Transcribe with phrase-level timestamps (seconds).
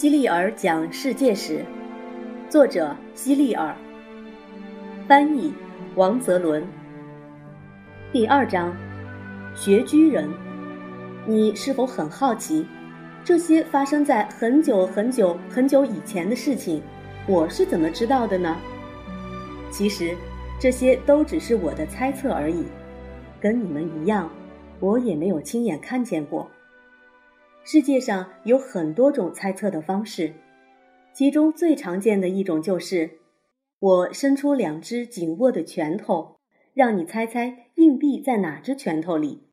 [0.00, 1.62] 希利尔讲世界史，
[2.48, 3.76] 作者希利尔，
[5.06, 5.52] 翻译
[5.94, 6.66] 王泽伦。
[8.10, 8.74] 第二章，
[9.54, 10.26] 学居人。
[11.26, 12.66] 你是否很好奇，
[13.22, 16.80] 这些发生在很久很久很久以前的事情，
[17.28, 18.56] 我是怎么知道的呢？
[19.70, 20.16] 其实，
[20.58, 22.64] 这些都只是我的猜测而已，
[23.38, 24.30] 跟你们一样，
[24.78, 26.50] 我也没有亲眼看见过。
[27.72, 30.34] 世界上有很多种猜测的方式，
[31.12, 33.20] 其中最常见的一种就是，
[33.78, 36.40] 我伸出两只紧握的拳头，
[36.74, 39.44] 让你猜猜硬币在哪只拳头里。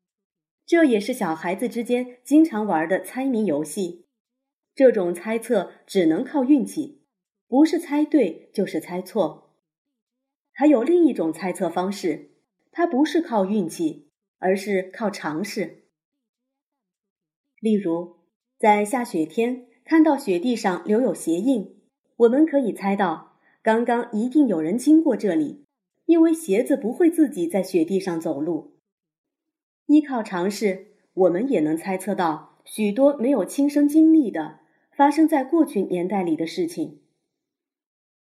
[0.66, 4.06] 这也是小孩子之间经常玩的猜谜游戏。
[4.74, 7.04] 这种猜测只能靠运气，
[7.46, 9.54] 不是猜对就是猜错。
[10.52, 12.30] 还有另一种猜测方式，
[12.72, 14.08] 它不是靠运气，
[14.40, 15.84] 而是靠常识。
[17.60, 18.16] 例如，
[18.58, 21.74] 在下雪天看到雪地上留有鞋印，
[22.16, 25.64] 我们可以猜到刚刚一定有人经过这里，
[26.06, 28.74] 因为鞋子不会自己在雪地上走路。
[29.86, 34.60] 依靠常识，我们也能猜测到许多没有亲身经历的、
[34.96, 37.00] 发生在过去年代里的事情。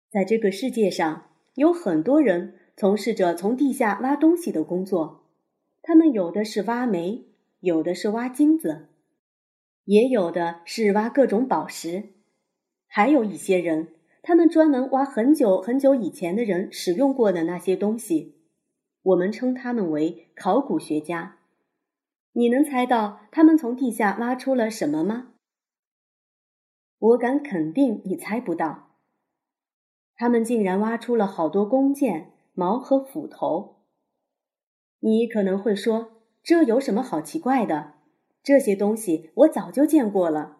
[0.10, 5.24] 在这个世界上，有很多人从事着从地下挖东西的工作，
[5.82, 7.26] 他们有的是挖煤，
[7.60, 8.88] 有的是挖金子。
[9.86, 12.14] 也有的是挖各种宝石，
[12.88, 18.36] 还有一些人，他们专门挖很久很久以前的人使用过的那些东西，
[19.04, 21.38] 我们称他们为考古学家。
[22.34, 25.34] 你能猜到他们从地下挖出了什么吗？
[26.98, 28.98] 我敢肯定你猜不到。
[30.16, 33.84] 他们竟然挖出了好多弓箭、矛和斧头。
[35.00, 37.94] 你可能会说，这有什么好奇怪的？
[38.46, 40.58] 这些东西我早就见过了，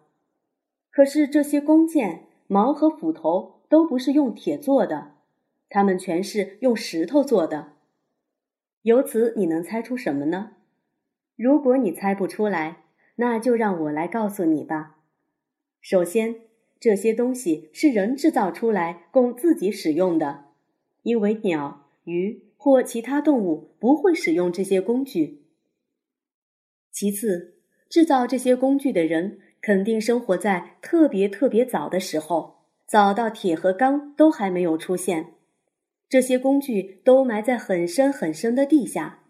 [0.90, 5.12] 可是这些弓箭、矛和斧头都不是用铁做的，
[5.68, 7.74] 它们全是用石头做的。
[8.82, 10.56] 由此你能猜出什么呢？
[11.36, 14.98] 如果你猜不出来，那就让我来告诉你吧。
[15.80, 16.40] 首先，
[16.80, 20.46] 这些东西是人制造出来供自己使用的，
[21.04, 25.44] 因为鸟、鱼或其他动物不会使用这些工具。
[26.90, 27.55] 其次，
[27.96, 35.32] 制造这些工具的人肯定生活在特别特别早的时候，早到铁和钢都还没有出现，
[36.06, 39.20] 这些工具都埋在很深很深的地下，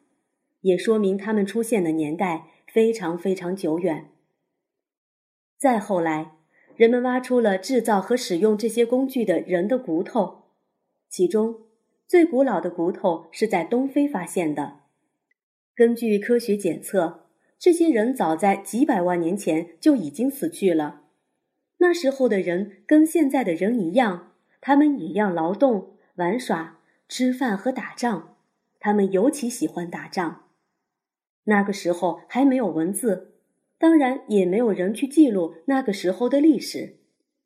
[0.63, 4.11] 也说明他们出现的年代非常非常久远。
[5.57, 6.33] 再后来，
[6.75, 10.43] 人们挖出了制造和使用这些工具的人的骨头，
[11.09, 11.55] 其中
[12.09, 14.81] 最古老的骨头是在东非发现的，
[15.73, 17.26] 根据科学检测。
[17.59, 21.03] 这些人早在几百万年前就已经死去了。
[21.79, 28.37] 那时候的人跟现在的人一样，他们也要劳动、玩耍、吃饭和打仗。
[28.79, 30.45] 他们尤其喜欢打仗。
[31.45, 33.35] 那个时候还没有文字，
[33.79, 36.99] 当然也没有人去记录那个时候的历史，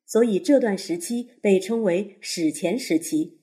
[0.05, 3.39] 所以这段时期被称为史前时期。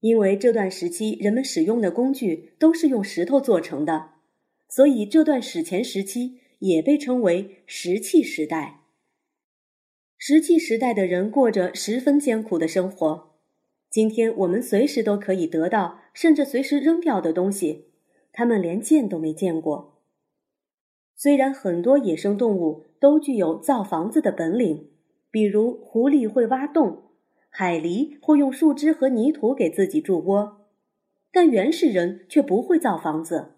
[0.00, 4.10] 因为这段时期人们使用的工具都是用石头做成的。
[4.70, 8.84] 所以，这段史前时期也被称为石器时代。
[10.16, 13.32] 石器时代的人过着十分艰苦的生活。
[13.90, 17.86] 今天我们随时都可以得到，甚至随时扔掉的东西，
[18.32, 20.00] 他们连见都没见过。
[21.16, 24.90] 虽然很多野生动物都具有造房子的本领，
[25.32, 27.10] 比如狐狸会挖洞，
[27.48, 30.68] 海狸会用树枝和泥土给自己筑窝，
[31.32, 33.54] 但原始人却不会造房子。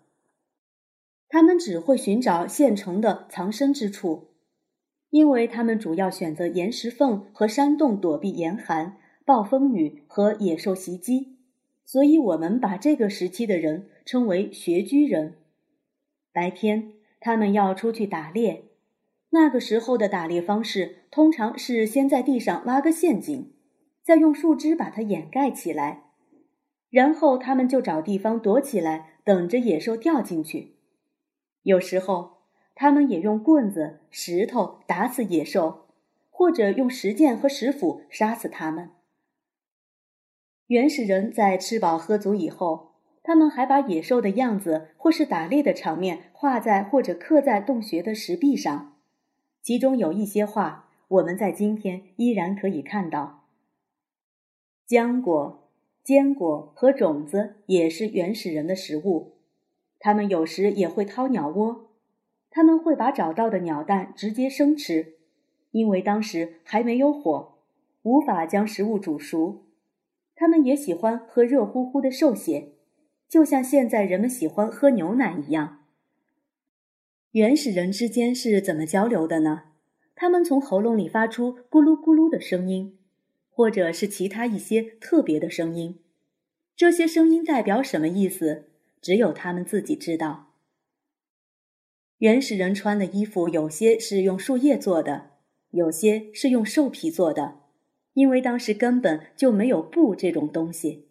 [1.32, 4.28] 他们只会寻找现成的藏身之处，
[5.08, 11.38] 因为他们主要选择岩石缝和山洞躲避严寒、暴风雨和野兽袭击，
[11.86, 15.38] 所以我们把这个时期的人称为穴居人。
[16.34, 18.64] 白天，他们要出去打猎，
[19.30, 23.54] 那个时候的打猎方式通常是先在地上挖个陷阱，
[24.02, 26.02] 再用树枝把它掩盖起来，
[26.90, 30.76] 然后他们就找地方躲起来，等着野兽掉进去。
[31.62, 32.38] 有时候，
[32.74, 35.86] 他们也用棍子、石头打死野兽，
[36.30, 38.90] 或者用石剑和石斧杀死它们。
[40.66, 42.92] 原始人在吃饱喝足以后，
[43.22, 48.96] 他们还把野兽的样子或是打猎的场面画在或者刻在洞穴的石壁上，
[49.62, 53.44] 其中有一些画，我们在今天依然可以看到。
[54.88, 55.68] 浆果、
[56.02, 59.31] 坚果和种子也是原始人的食物。
[60.04, 61.92] 他们有时也会掏鸟窝，
[62.50, 65.14] 他们会把找到的鸟蛋直接生吃，
[65.70, 67.58] 因为当时还没有火，
[68.02, 69.64] 无法将食物煮熟。
[70.34, 72.72] 他们也喜欢喝热乎乎的兽血，
[73.28, 75.84] 就像现在人们喜欢喝牛奶一样。
[77.30, 79.66] 原始人之间是怎么交流的呢？
[80.16, 82.98] 他们从喉咙里发出咕噜咕噜的声音，
[83.48, 86.00] 或者是其他一些特别的声音。
[86.74, 88.71] 这些声音代表什么意思？
[89.02, 90.54] 只有他们自己知道。
[92.18, 95.32] 原始人穿的衣服有些是用树叶做的，
[95.70, 97.58] 有些是用兽皮做的，
[98.14, 101.08] 因为当时根本就没有布这种东西。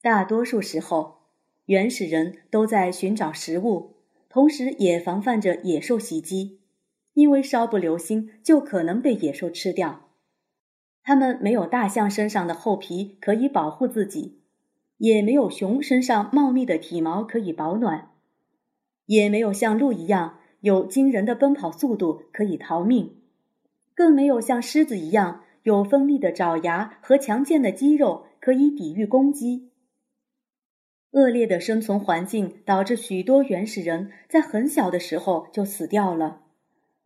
[0.00, 1.22] 大多数时候，
[1.66, 3.96] 原始人都在寻找食物，
[4.28, 6.60] 同时也防范着野兽袭击，
[7.14, 10.08] 因为稍不留心就可能被野兽吃掉。
[11.02, 14.43] 他们没有大象身上的厚皮可以保护自己，
[15.04, 18.12] 也没有熊身上茂密的体毛可以保暖。
[19.04, 23.16] 也没有像鹿一样有惊人的奔跑速度可以逃命，
[23.94, 29.68] 更没有像狮子一样有锋利的爪牙和强健的肌肉可以抵御攻击。
[31.10, 36.40] 恶劣的生存环境导致许多原始人在很小的时候就死掉了，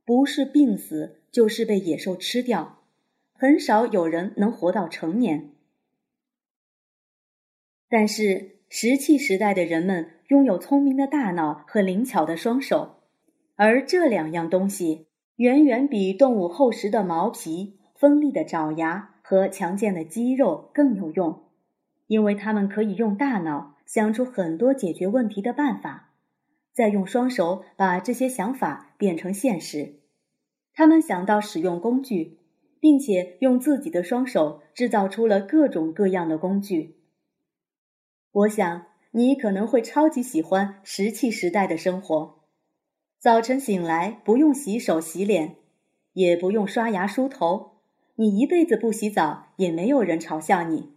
[0.04, 2.78] 不是病死就是被野兽吃掉，
[3.32, 5.50] 很少有人能活到成年。
[7.88, 10.11] 但是石器时代的人们。
[10.29, 12.96] 拥有聪明的大脑和灵巧的双手，
[13.56, 15.06] 而这两样东西
[15.37, 21.44] 远远比动物厚实的毛皮、锋利的爪牙和强健的肌肉更有用，
[22.08, 26.11] 因为它们可以用大脑想出很多解决问题的办法，
[26.75, 29.94] 再用双手把这些想法变成现实。
[30.75, 32.40] 他们想到使用工具，
[32.81, 36.97] 并且用自己的双手制造出了各种各样的工具。
[38.32, 38.86] 我想。
[39.12, 42.40] 你可能会超级喜欢石器时代的生活，
[43.19, 45.56] 早晨醒来不用洗手洗脸，
[46.12, 47.78] 也不用刷牙梳头，
[48.16, 50.90] 你一辈子不洗澡也没有人嘲笑你。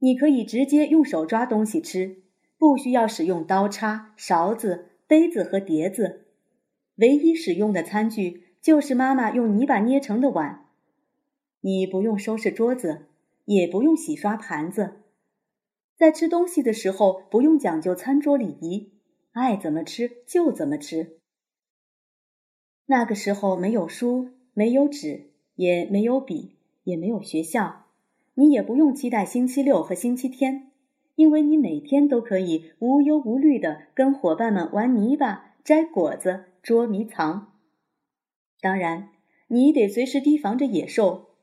[0.00, 2.22] 你可以直接用手抓东西吃，
[2.58, 6.26] 不需要使用刀叉、勺子、杯子和碟子，
[6.96, 10.66] 唯一使用的餐具就是妈妈用泥巴捏成的碗。
[11.62, 13.06] 你不用收拾桌子，
[13.46, 15.00] 也不用洗刷盘子。
[15.96, 18.92] 在吃东西的时候，不用讲究餐桌礼仪，
[19.32, 21.18] 爱怎么吃就怎么吃。
[22.86, 27.86] 那个时候没有书，没有纸，也没有笔，也没有学校，
[28.34, 30.72] 你也不用期待星期六和星期天，
[31.14, 37.52] 因为你每天都可以无忧无虑的跟伙伴们玩泥巴、摘果子、捉迷藏。
[38.60, 39.10] 当然，
[39.46, 41.36] 你得随时提防着野兽，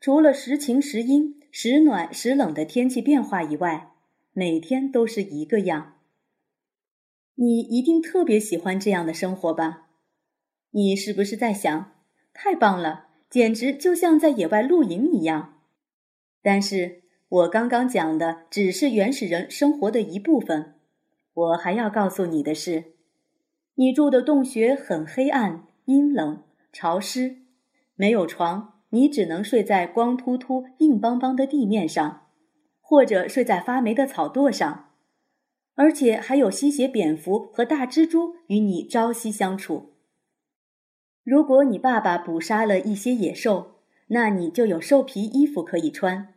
[0.00, 3.94] 除了时晴时阴、时暖时冷的天气变化以外。
[4.38, 5.94] 每天都是一个样。
[7.36, 9.86] 你一定特别喜欢这样的生活吧？
[10.72, 11.92] 你是不是在想，
[12.34, 15.62] 太棒了，简直就像在野外露营一样？
[16.42, 20.74] 但是我刚刚讲的只是原始人生活的一部分。
[21.32, 22.92] 我还要告诉你的是，
[23.76, 26.42] 你住的洞穴很黑暗、阴冷、
[26.74, 27.38] 潮湿，
[27.94, 32.25] 没有床，你只能睡在光秃秃、硬邦邦的地面上。
[32.88, 34.90] 或者睡在发霉的草垛上，
[35.74, 39.94] 而且还有吸血蝙蝠和大蜘蛛与你朝夕相处。
[41.24, 43.72] 如果你爸爸捕杀了一些野兽，
[44.06, 46.32] 那你就有兽皮衣服可以穿。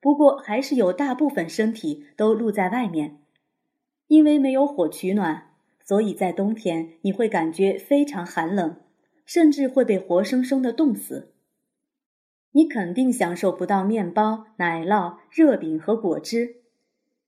[0.00, 3.18] 不过还是有大部分身体都露在外面，
[4.06, 5.50] 因为没有火取暖，
[5.84, 8.76] 所以在冬天你会感觉非常寒冷，
[9.26, 11.34] 甚至会被活生生的冻死。
[12.52, 16.56] 你肯定享受不到面包、奶酪、热饼和果汁，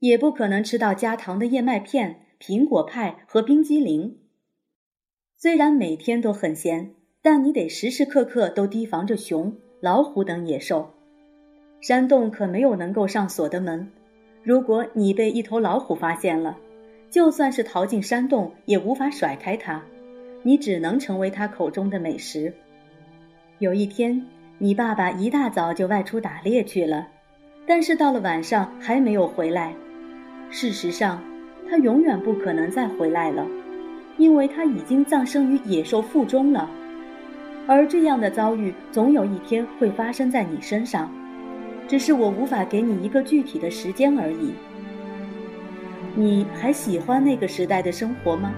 [0.00, 4.18] 也不可能吃到加糖的燕麦片、苹果派和冰激凌。
[5.36, 10.90] 虽然每天都很咸，但你得时时刻刻都提防着熊、老虎等野兽。
[11.80, 13.88] 山洞可没有能够上锁的门，
[14.42, 16.58] 如果你被一头老虎发现了，
[17.10, 19.84] 就算是逃进山洞也无法甩开它，
[20.42, 22.52] 你只能成为它口中的美食。
[23.60, 24.26] 有一天。
[24.62, 27.08] 你爸爸一大早就外出打猎去了，
[27.66, 29.74] 但是到了晚上还没有回来。
[30.50, 31.20] 事实上，
[31.68, 33.44] 他永远不可能再回来了，
[34.18, 36.70] 因为他已经葬身于野兽腹中了。
[37.66, 41.12] 而这样的遭遇总有一天会发生在你身上，
[41.88, 44.54] 只是我无法给你一个具体的时间而已。
[46.14, 48.52] 你还喜欢那个时代的生活吗